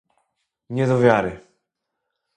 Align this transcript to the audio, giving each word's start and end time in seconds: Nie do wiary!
Nie 0.75 0.87
do 0.87 0.97
wiary! 1.03 1.33